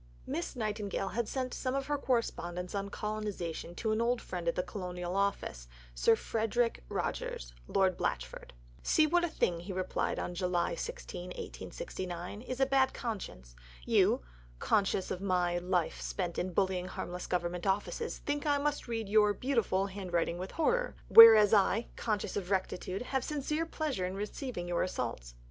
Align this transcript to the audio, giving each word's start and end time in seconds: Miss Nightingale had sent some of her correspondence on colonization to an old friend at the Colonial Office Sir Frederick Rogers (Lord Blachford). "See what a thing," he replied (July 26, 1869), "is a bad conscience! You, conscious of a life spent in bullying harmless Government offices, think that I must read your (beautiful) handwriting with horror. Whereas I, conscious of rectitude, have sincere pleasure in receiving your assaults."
Miss 0.25 0.55
Nightingale 0.55 1.09
had 1.09 1.27
sent 1.27 1.53
some 1.53 1.75
of 1.75 1.85
her 1.85 1.99
correspondence 1.99 2.73
on 2.73 2.89
colonization 2.89 3.75
to 3.75 3.91
an 3.91 4.01
old 4.01 4.19
friend 4.19 4.47
at 4.47 4.55
the 4.55 4.63
Colonial 4.63 5.15
Office 5.15 5.67
Sir 5.93 6.15
Frederick 6.15 6.83
Rogers 6.89 7.53
(Lord 7.67 7.97
Blachford). 7.99 8.53
"See 8.81 9.05
what 9.05 9.23
a 9.23 9.27
thing," 9.29 9.59
he 9.59 9.71
replied 9.71 10.17
(July 10.33 10.69
26, 10.69 11.03
1869), 11.13 12.41
"is 12.41 12.59
a 12.59 12.65
bad 12.65 12.95
conscience! 12.95 13.55
You, 13.85 14.21
conscious 14.57 15.11
of 15.11 15.21
a 15.21 15.59
life 15.59 16.01
spent 16.01 16.39
in 16.39 16.51
bullying 16.51 16.87
harmless 16.87 17.27
Government 17.27 17.67
offices, 17.67 18.17
think 18.25 18.45
that 18.45 18.55
I 18.55 18.57
must 18.63 18.87
read 18.87 19.07
your 19.07 19.35
(beautiful) 19.35 19.85
handwriting 19.85 20.39
with 20.39 20.49
horror. 20.53 20.95
Whereas 21.09 21.53
I, 21.53 21.89
conscious 21.95 22.35
of 22.35 22.49
rectitude, 22.49 23.03
have 23.03 23.23
sincere 23.23 23.67
pleasure 23.67 24.07
in 24.07 24.15
receiving 24.15 24.67
your 24.67 24.81
assaults." 24.81 25.35